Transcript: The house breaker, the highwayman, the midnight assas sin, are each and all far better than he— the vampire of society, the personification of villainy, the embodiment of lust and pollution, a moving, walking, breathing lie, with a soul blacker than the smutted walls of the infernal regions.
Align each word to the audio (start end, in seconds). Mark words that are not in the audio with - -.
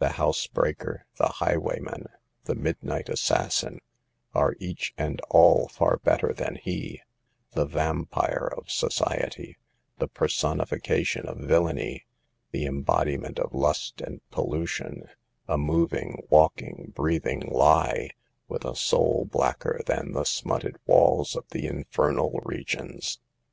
The 0.00 0.14
house 0.18 0.44
breaker, 0.48 1.04
the 1.18 1.28
highwayman, 1.28 2.06
the 2.46 2.56
midnight 2.56 3.06
assas 3.08 3.52
sin, 3.52 3.78
are 4.34 4.56
each 4.58 4.92
and 4.98 5.20
all 5.30 5.68
far 5.68 5.98
better 5.98 6.32
than 6.32 6.56
he— 6.56 7.00
the 7.54 7.64
vampire 7.64 8.50
of 8.56 8.72
society, 8.72 9.56
the 9.98 10.08
personification 10.08 11.28
of 11.28 11.38
villainy, 11.38 12.06
the 12.50 12.66
embodiment 12.66 13.38
of 13.38 13.54
lust 13.54 14.00
and 14.00 14.20
pollution, 14.30 15.10
a 15.46 15.56
moving, 15.56 16.26
walking, 16.28 16.90
breathing 16.96 17.42
lie, 17.48 18.10
with 18.48 18.64
a 18.64 18.74
soul 18.74 19.26
blacker 19.30 19.80
than 19.86 20.10
the 20.10 20.24
smutted 20.24 20.74
walls 20.86 21.36
of 21.36 21.46
the 21.50 21.68
infernal 21.68 22.40
regions. 22.44 23.20